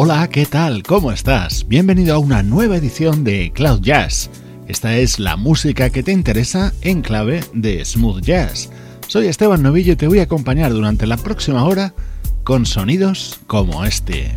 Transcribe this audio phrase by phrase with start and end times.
[0.00, 0.84] Hola, ¿qué tal?
[0.84, 1.66] ¿Cómo estás?
[1.66, 4.30] Bienvenido a una nueva edición de Cloud Jazz.
[4.68, 8.70] Esta es la música que te interesa en clave de smooth jazz.
[9.08, 11.94] Soy Esteban Novillo y te voy a acompañar durante la próxima hora
[12.44, 14.36] con sonidos como este.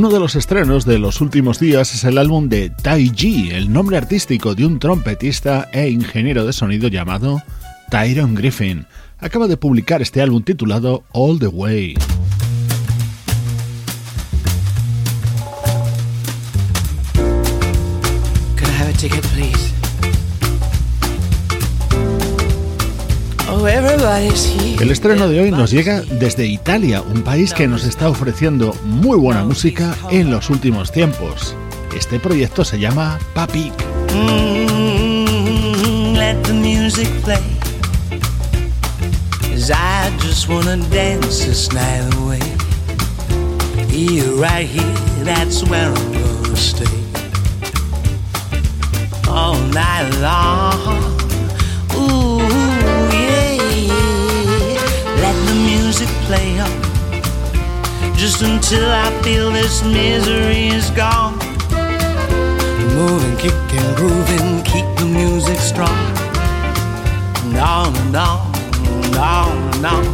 [0.00, 3.70] Uno de los estrenos de los últimos días es el álbum de Tai G, el
[3.70, 7.42] nombre artístico de un trompetista e ingeniero de sonido llamado
[7.90, 8.86] Tyron Griffin.
[9.18, 11.96] Acaba de publicar este álbum titulado All the Way.
[23.62, 29.18] El estreno de hoy nos llega desde Italia, un país que nos está ofreciendo muy
[29.18, 31.54] buena música en los últimos tiempos.
[31.94, 33.74] Este proyecto se llama Papik.
[34.14, 37.36] Mm, let the music play.
[39.70, 42.40] I just wanna dance this night away.
[43.90, 46.86] Here, right here, that's where I'm gonna stay.
[49.28, 51.19] All night long.
[56.30, 56.70] Play on
[58.14, 61.36] just until I feel this misery is gone.
[62.94, 65.98] Moving, kicking, grooving, keep the music strong.
[67.42, 68.54] And on and on,
[68.94, 70.04] and on and on.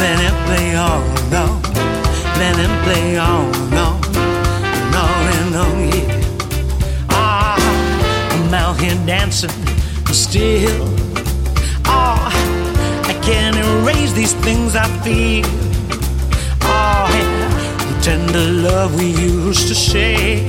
[0.00, 1.62] Let it play on and on.
[2.40, 3.96] Let it play on and on.
[4.84, 7.10] And on and on, yeah.
[7.10, 7.58] Ah,
[8.32, 9.50] I'm out here dancing
[10.14, 10.95] still.
[13.86, 15.46] Erase these things I feel.
[16.62, 20.40] Oh, yeah, the tender love we used to share.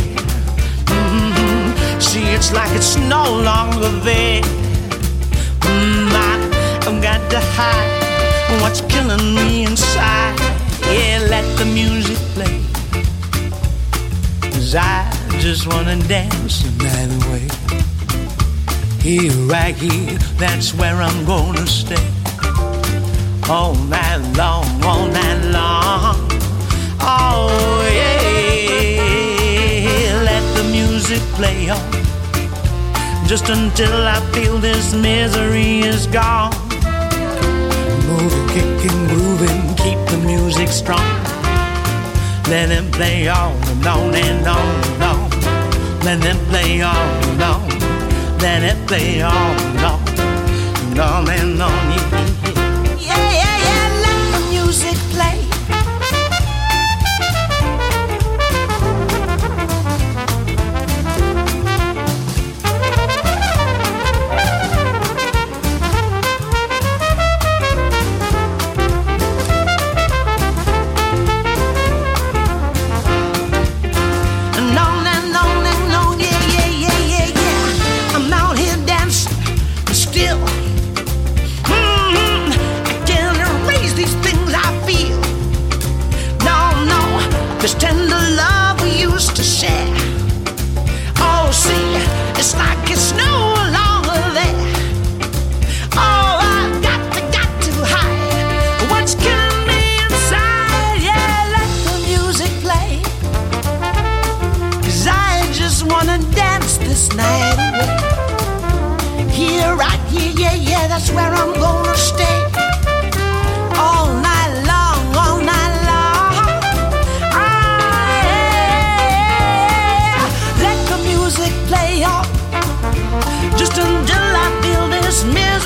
[0.86, 2.00] Mm-hmm.
[2.00, 4.42] See, it's like it's no longer there.
[4.42, 10.40] Mm, I, I've got to hide what's killing me inside.
[10.90, 12.60] Yeah, let the music play.
[14.50, 17.48] Cause I just wanna dance the night away.
[19.00, 22.17] Here, right here, that's where I'm gonna stay
[23.50, 26.16] all night long, all night long.
[27.00, 29.02] Oh yeah,
[30.24, 31.80] let the music play on,
[33.26, 36.54] just until I feel this misery is gone.
[38.08, 41.08] Moving, kicking, grooving, keep the music strong.
[42.50, 45.30] Let it play on and on and on and on.
[46.04, 47.70] Let it play on and on.
[48.40, 50.00] Let it play on and on
[50.90, 52.07] and on and on.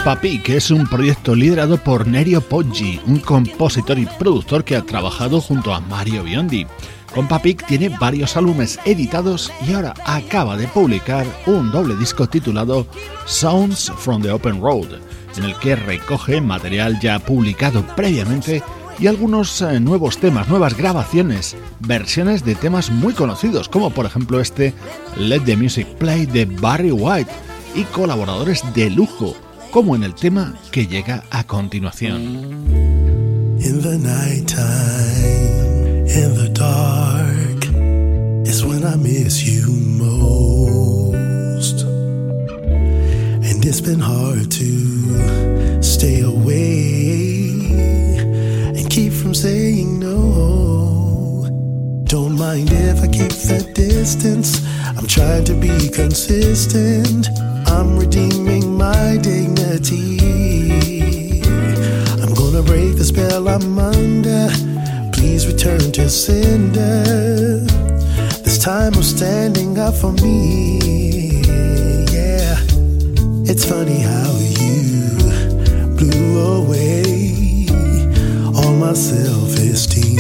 [0.03, 0.41] Yeah.
[0.43, 5.39] que es un proyecto liderado por Nerio Poggi, un compositor y productor que ha trabajado
[5.39, 6.65] junto a Mario Biondi.
[7.13, 12.88] Con Papik tiene varios álbumes editados y ahora acaba de publicar un doble disco titulado
[13.25, 15.00] Sounds from the Open Road,
[15.38, 18.63] en el que recoge material ya publicado previamente
[18.98, 24.39] y algunos eh, nuevos temas, nuevas grabaciones, versiones de temas muy conocidos, como por ejemplo
[24.39, 24.74] este
[25.15, 27.31] Let the Music Play de Barry White
[27.75, 29.36] y colaboradores de lujo
[29.72, 32.20] como en el tema que llega a continuación.
[33.60, 37.66] In the night time, in the dark,
[38.46, 41.86] is when I miss you most.
[43.44, 47.51] And it's been hard to stay away
[48.75, 51.48] and keep from saying no.
[52.04, 54.62] Don't mind if I keep that distance.
[54.98, 57.30] I'm trying to be consistent.
[57.72, 60.20] I'm redeeming my dignity.
[62.22, 64.50] I'm gonna break the spell I'm under.
[65.13, 67.63] Please return to sender.
[68.44, 70.80] This time I'm standing up for me.
[72.12, 72.58] Yeah,
[73.50, 75.18] it's funny how you
[75.98, 77.68] blew away
[78.54, 80.20] all my self esteem.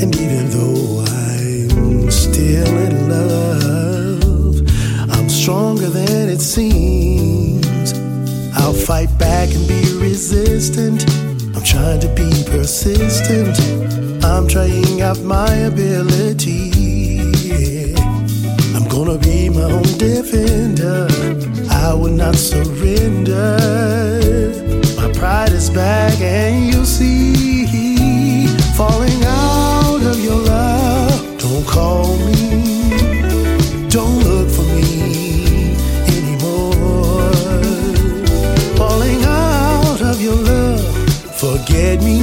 [0.00, 3.53] And even though I'm still in love
[5.48, 7.92] it seems.
[8.54, 11.04] I'll fight back and be resistant.
[11.54, 13.54] I'm trying to be persistent.
[14.24, 16.72] I'm trying out my ability.
[18.74, 21.08] I'm gonna be my own defender.
[21.70, 23.58] I will not surrender.
[24.96, 27.44] My pride is back, and you'll see
[28.76, 31.38] falling out of your love.
[31.38, 32.43] Don't call me,
[42.02, 42.18] me,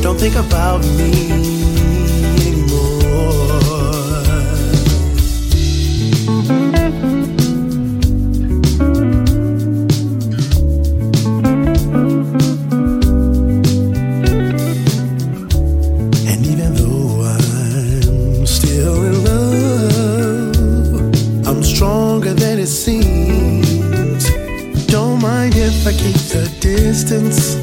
[0.00, 1.83] don't think about me.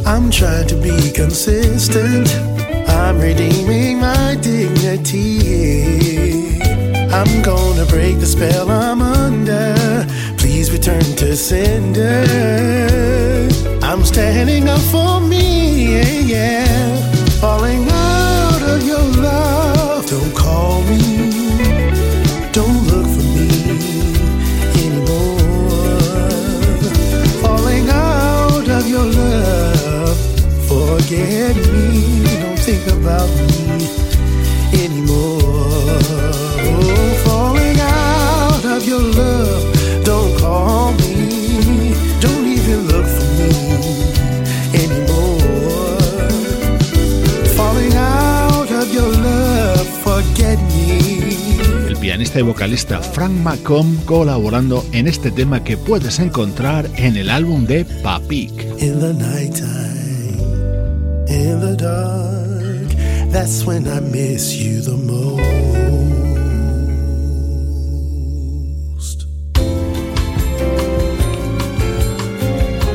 [0.05, 2.29] I'm trying to be consistent.
[2.87, 5.41] I'm redeeming my dignity.
[7.11, 10.05] I'm gonna break the spell I'm under.
[10.37, 12.25] Please return to sender.
[13.83, 16.90] I'm standing up for me, yeah, yeah.
[52.21, 57.65] Pianista y vocalista Frank McComb colaborando en este tema que puedes encontrar en el álbum
[57.65, 58.51] de Papik.
[58.77, 59.09] In the
[61.27, 63.31] in the dark.
[63.31, 65.41] That's when I miss you the most.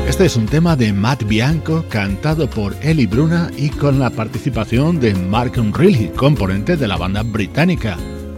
[0.07, 5.01] Este es un tema de Matt Bianco cantado por Ellie Bruna y con la participación
[5.01, 7.97] de Mark Unrilly, componente de la banda británica.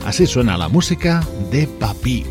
[0.10, 2.26] Así suena la música de Papik.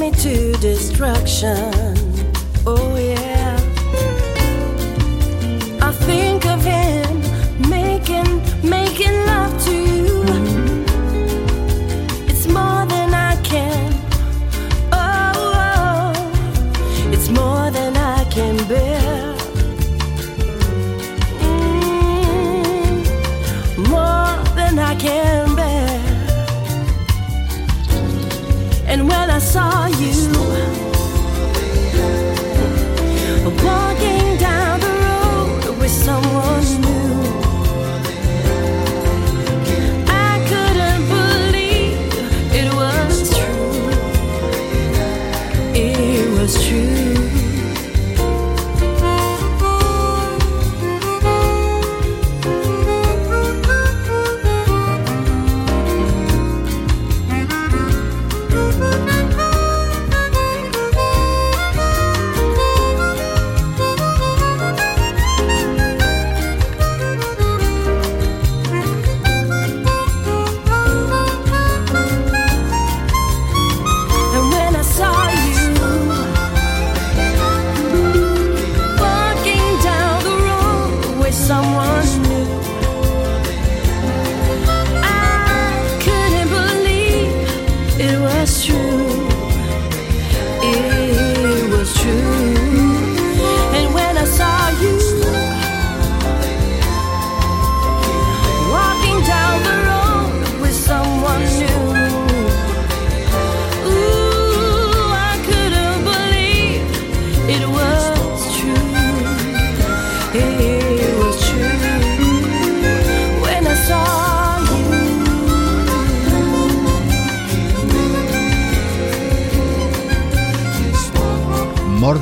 [0.00, 2.05] Me to destruction.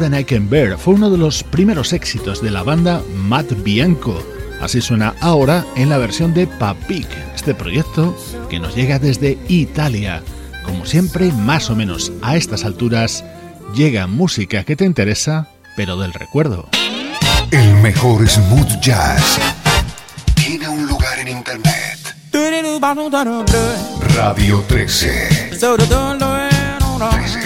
[0.04, 4.22] Than I Can Bear fue uno de los primeros éxitos de la banda Matt Bianco.
[4.60, 8.14] Así suena ahora en la versión de Papik, este proyecto
[8.50, 10.22] que nos llega desde Italia.
[10.62, 13.24] Como siempre, más o menos a estas alturas,
[13.74, 16.68] llega música que te interesa, pero del recuerdo.
[17.50, 19.38] El mejor smooth jazz
[20.34, 22.14] tiene un lugar en internet.
[24.14, 25.48] Radio 13.
[27.08, 27.43] 13.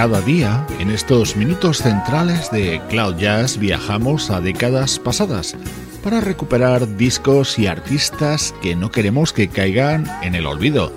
[0.00, 5.54] Cada día, en estos minutos centrales de Cloud Jazz, viajamos a décadas pasadas
[6.02, 10.90] para recuperar discos y artistas que no queremos que caigan en el olvido.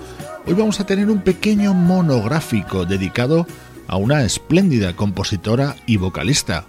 [0.46, 3.46] Hoy vamos a tener un pequeño monográfico dedicado
[3.88, 6.64] a una espléndida compositora y vocalista,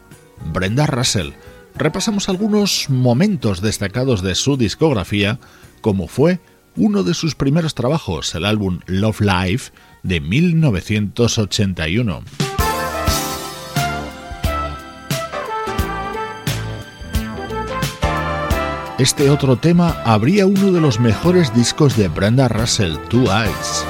[0.52, 1.30] Brenda Russell.
[1.74, 5.39] Repasamos algunos momentos destacados de su discografía,
[5.80, 6.41] como fue
[6.75, 9.71] uno de sus primeros trabajos, el álbum Love Life,
[10.03, 12.23] de 1981.
[18.97, 23.85] Este otro tema habría uno de los mejores discos de Brenda Russell, Two Eyes.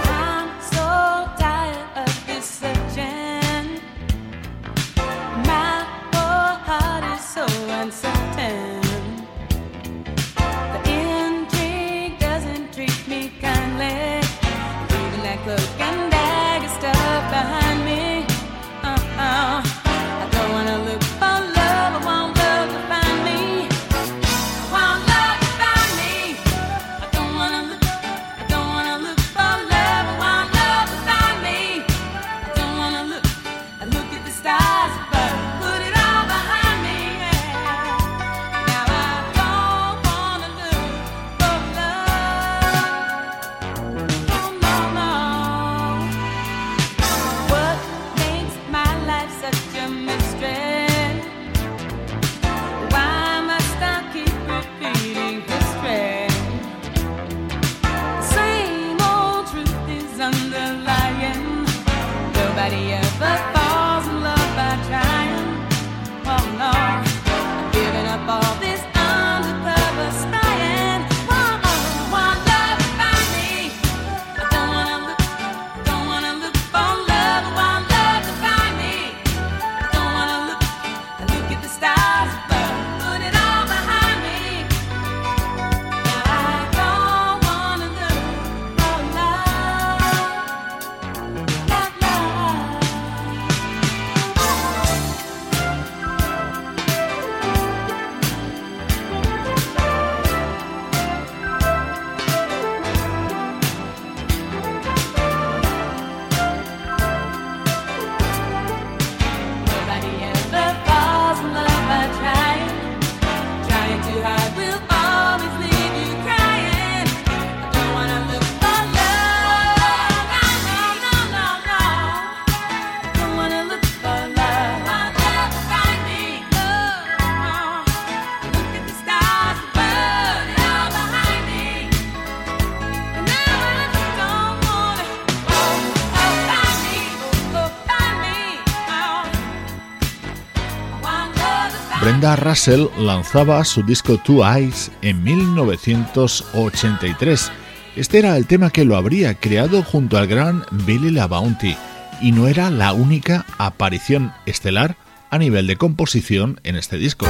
[142.55, 147.51] Russell lanzaba su disco Two Eyes en 1983.
[147.97, 151.75] Este era el tema que lo habría creado junto al gran Billy LaBounty
[152.21, 154.95] y no era la única aparición estelar
[155.31, 157.27] a nivel de composición en este disco.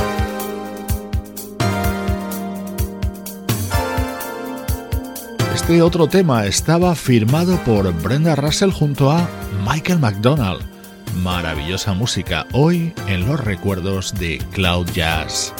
[5.55, 9.27] Este otro tema estaba firmado por Brenda Russell junto a
[9.67, 10.74] Michael McDonald
[11.15, 15.54] maravillosa música hoy en los recuerdos de Cloud Jazz.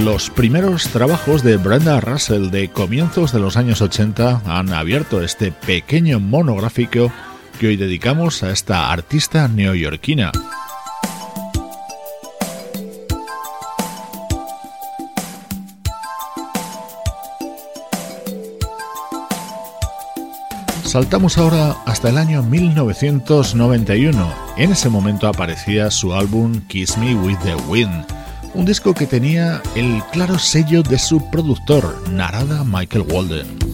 [0.00, 5.52] Los primeros trabajos de Brenda Russell de comienzos de los años 80 han abierto este
[5.52, 7.12] pequeño monográfico
[7.60, 10.32] que hoy dedicamos a esta artista neoyorquina.
[20.92, 24.34] Saltamos ahora hasta el año 1991.
[24.58, 28.04] En ese momento aparecía su álbum Kiss Me With The Wind,
[28.54, 33.71] un disco que tenía el claro sello de su productor, Narada Michael Walden.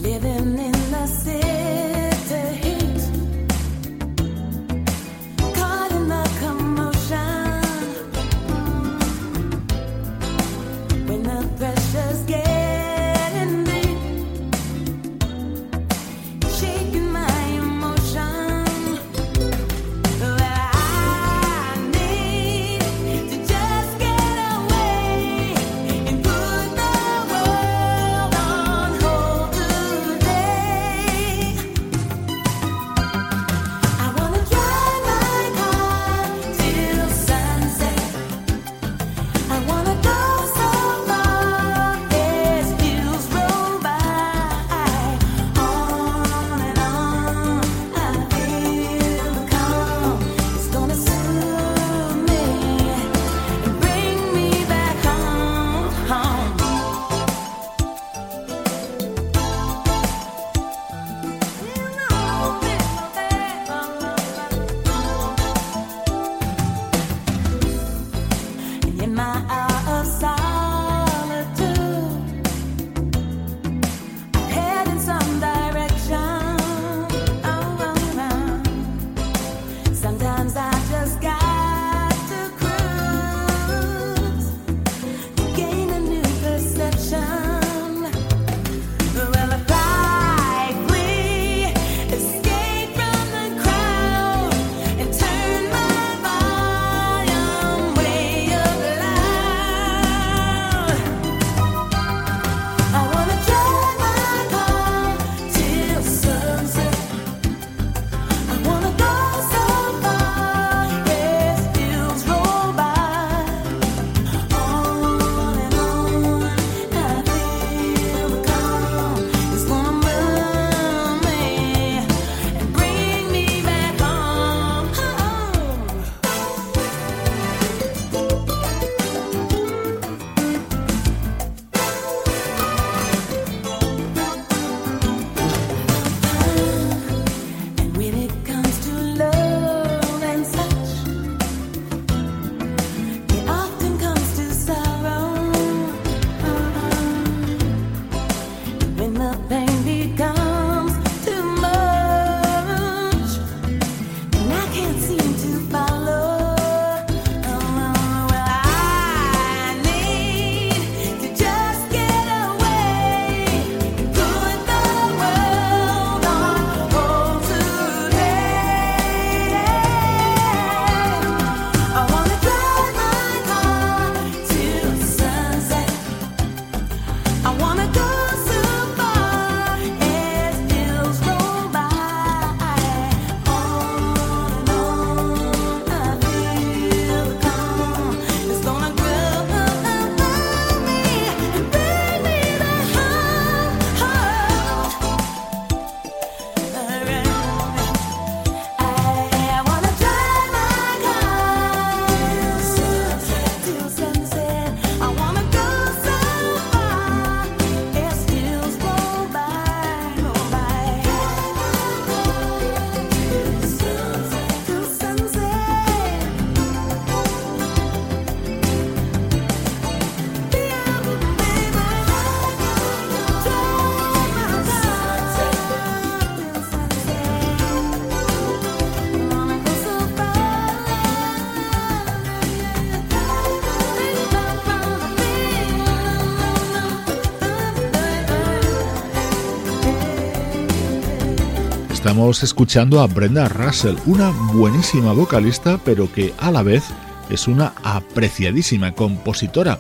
[242.19, 246.83] Estamos escuchando a Brenda Russell, una buenísima vocalista, pero que a la vez
[247.31, 249.79] es una apreciadísima compositora.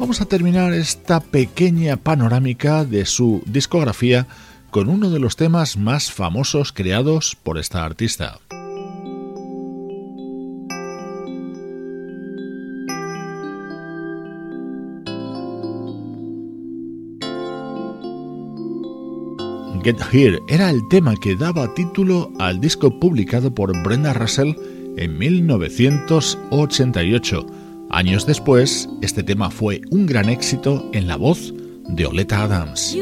[0.00, 4.26] Vamos a terminar esta pequeña panorámica de su discografía
[4.72, 8.40] con uno de los temas más famosos creados por esta artista.
[19.86, 24.52] Get Here era el tema que daba título al disco publicado por Brenda Russell
[24.96, 27.46] en 1988.
[27.90, 31.54] Años después, este tema fue un gran éxito en la voz
[31.86, 32.96] de Oleta Adams.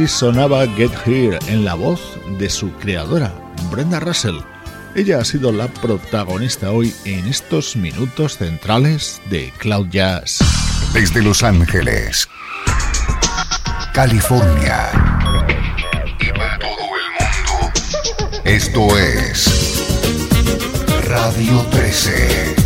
[0.00, 2.00] Así sonaba Get Here en la voz
[2.38, 3.34] de su creadora,
[3.70, 4.38] Brenda Russell.
[4.94, 10.38] Ella ha sido la protagonista hoy en estos minutos centrales de Cloud Jazz.
[10.94, 12.26] Desde Los Ángeles,
[13.92, 14.88] California
[16.18, 17.72] y para todo el mundo,
[18.44, 19.84] esto es
[21.08, 22.59] Radio 13.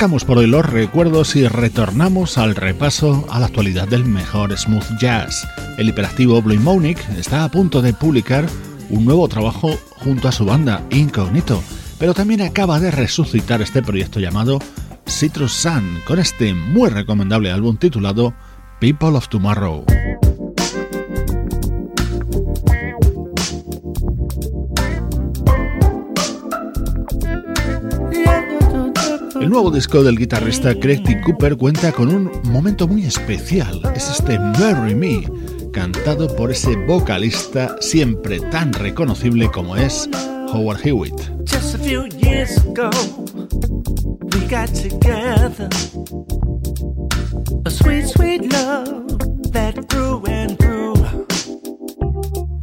[0.00, 4.98] Aparcamos por hoy los recuerdos y retornamos al repaso a la actualidad del mejor smooth
[4.98, 5.46] jazz.
[5.76, 8.46] El hiperactivo Blue está a punto de publicar
[8.88, 11.62] un nuevo trabajo junto a su banda Incognito,
[11.98, 14.58] pero también acaba de resucitar este proyecto llamado
[15.06, 18.32] Citrus Sun con este muy recomendable álbum titulado
[18.80, 19.84] People of Tomorrow.
[29.50, 31.22] El nuevo disco del guitarrista Craig T.
[31.22, 33.82] Cooper cuenta con un momento muy especial.
[33.96, 35.24] Es este Marry Me,
[35.72, 40.08] cantado por ese vocalista siempre tan reconocible como es
[40.52, 41.20] Howard Hewitt.
[41.46, 42.90] Just a few years ago,
[44.32, 45.68] we got together.
[47.64, 49.18] A sweet, sweet love
[49.50, 50.94] that grew and grew.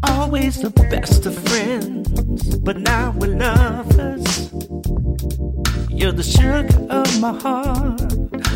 [0.03, 4.56] Always the best of friends, but now we're lovers.
[5.97, 7.99] You're the sugar of my heart.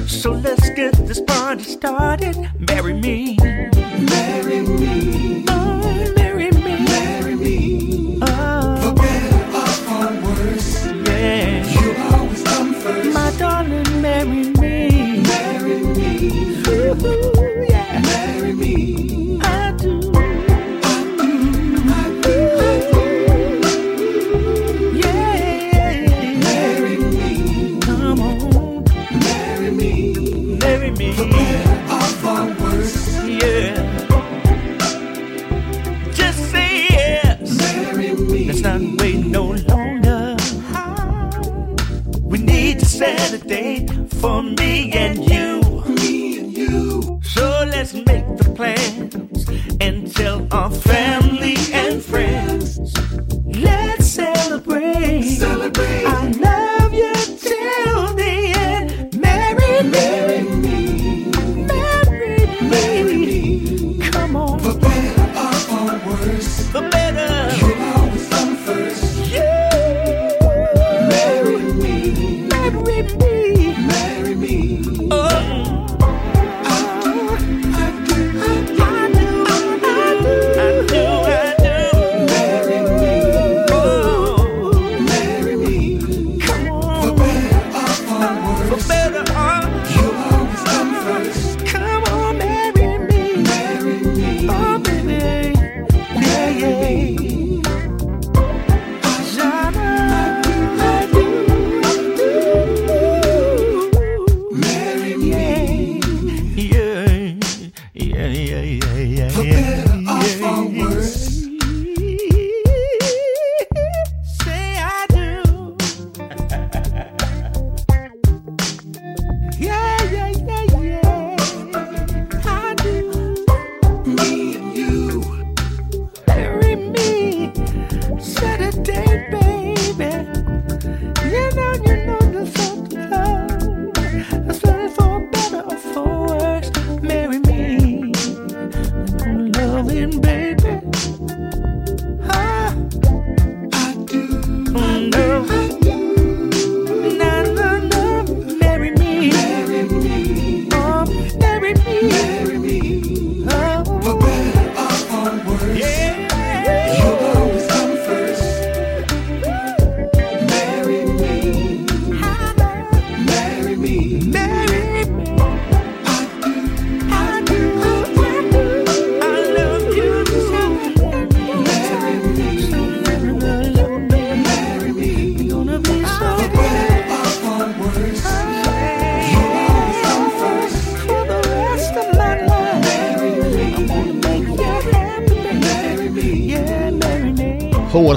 [0.08, 2.38] So let's get this party started.
[2.60, 3.36] Marry me.
[3.42, 5.31] Marry me.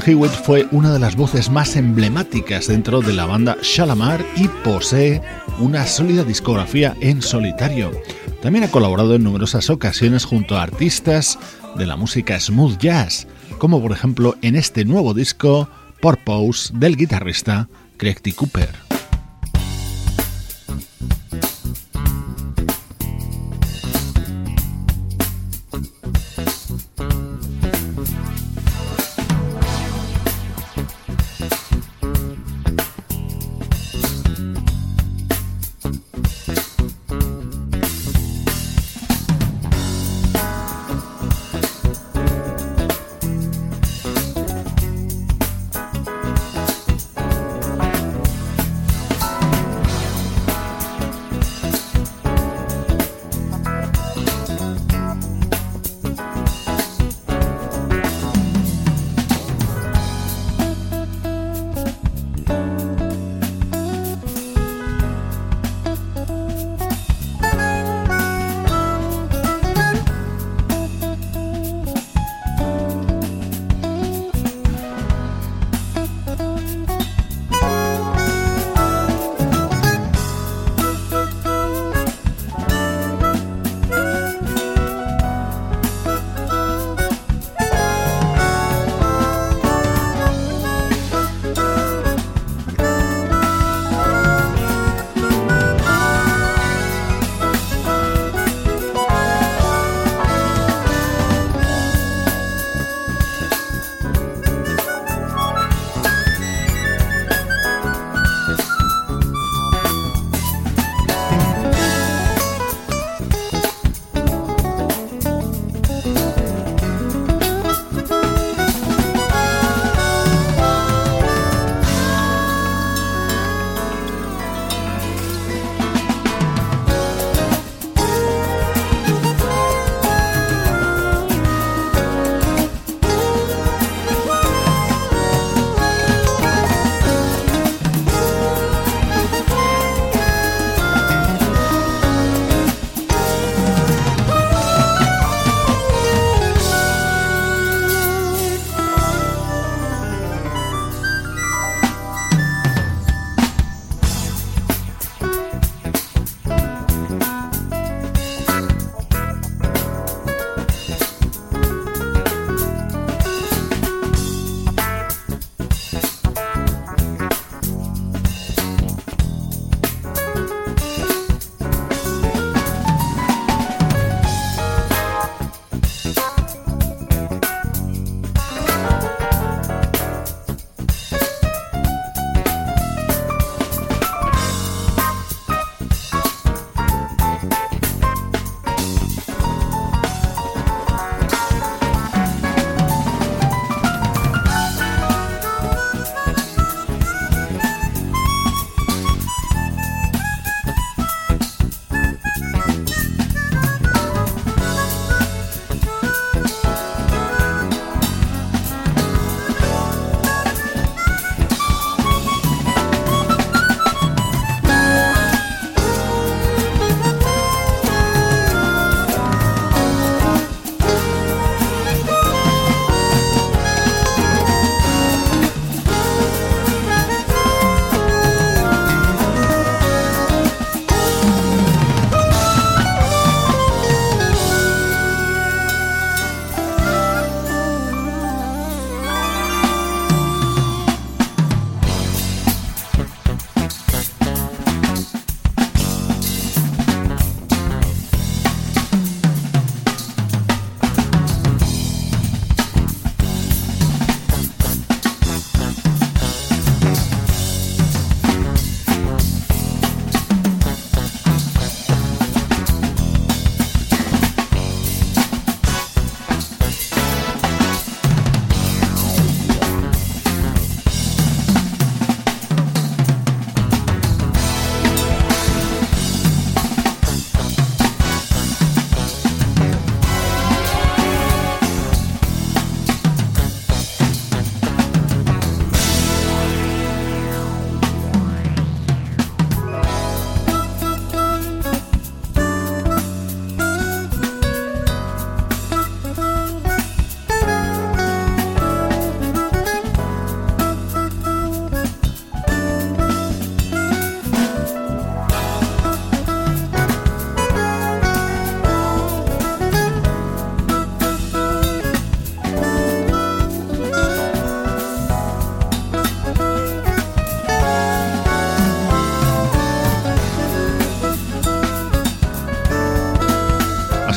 [0.07, 5.23] Hewitt fue una de las voces más emblemáticas dentro de la banda Shalamar y posee
[5.59, 7.91] una sólida discografía en solitario.
[8.43, 11.39] También ha colaborado en numerosas ocasiones junto a artistas
[11.77, 13.27] de la música smooth jazz,
[13.59, 15.69] como por ejemplo en este nuevo disco
[16.03, 18.35] Purpose del guitarrista Craig T.
[18.35, 18.74] Cooper.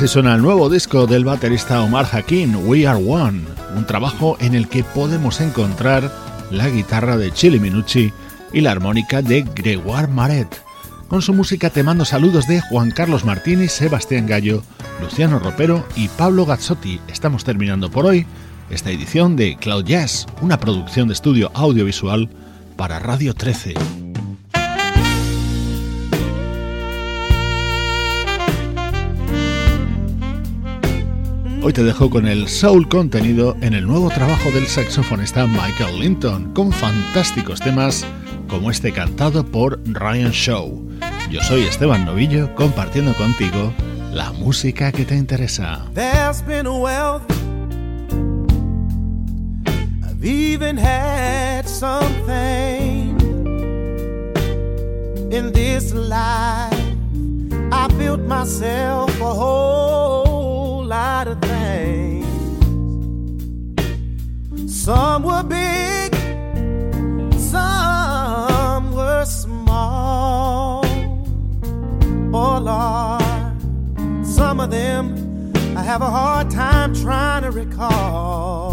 [0.08, 3.42] Suena el nuevo disco del baterista Omar Hakim, We Are One,
[3.76, 6.10] un trabajo en el que podemos encontrar
[6.50, 8.14] la guitarra de Chili Minucci
[8.54, 10.64] y la armónica de Gregoire Maret.
[11.10, 14.64] Con su música te mando saludos de Juan Carlos Martínez, Sebastián Gallo,
[15.02, 17.02] Luciano Ropero y Pablo Gazzotti.
[17.10, 18.26] Estamos terminando por hoy
[18.70, 22.30] esta edición de Cloud Jazz, una producción de estudio audiovisual
[22.78, 24.07] para Radio 13.
[31.68, 36.54] Hoy te dejo con el soul contenido en el nuevo trabajo del saxofonista Michael Linton,
[36.54, 38.06] con fantásticos temas
[38.48, 40.88] como este cantado por Ryan Shaw.
[41.30, 43.74] Yo soy Esteban Novillo compartiendo contigo
[44.14, 45.84] la música que te interesa.
[45.94, 46.42] I've
[50.24, 53.18] even had something
[55.30, 56.74] in this life.
[57.74, 59.34] I built myself a
[64.88, 66.16] Some were big,
[67.38, 70.86] some were small
[72.34, 73.62] or large.
[74.24, 78.67] Some of them I have a hard time trying to recall.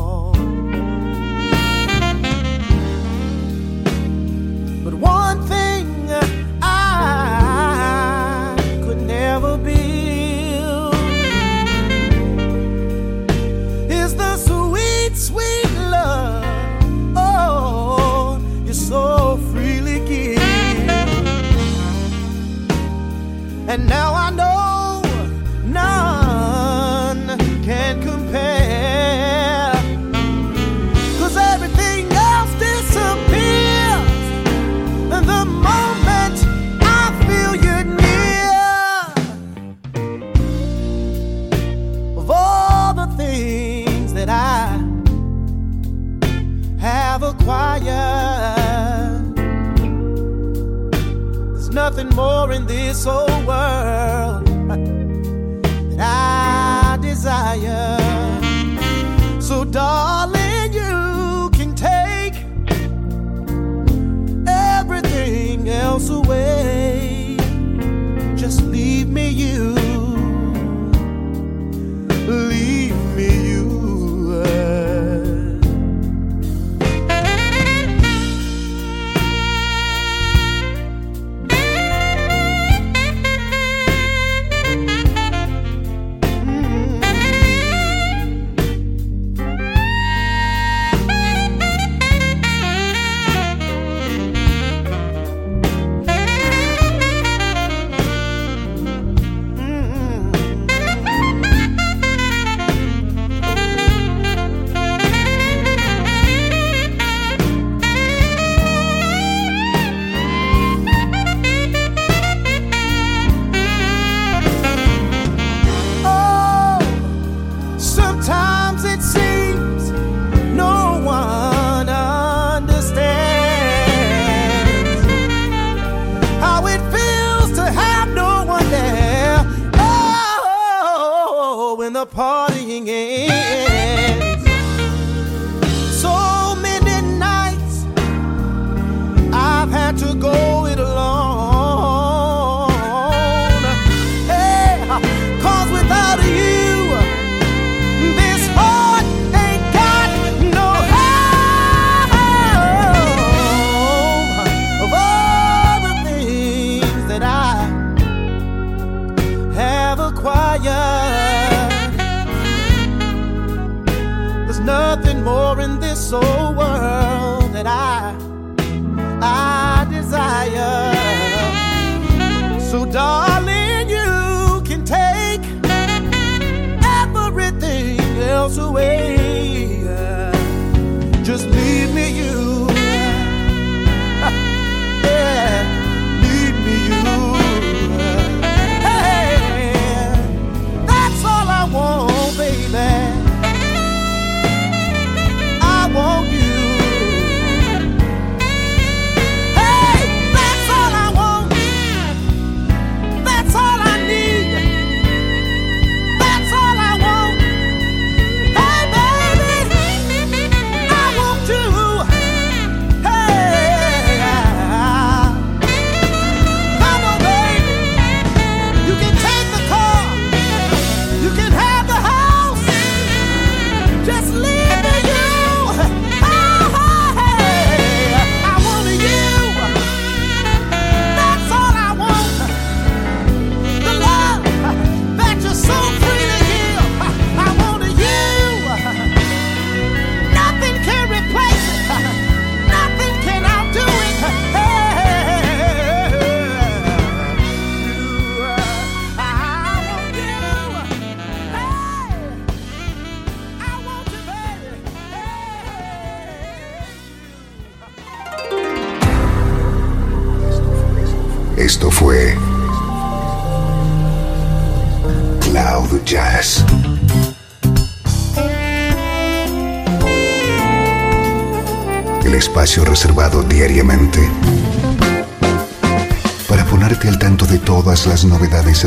[23.75, 24.13] And now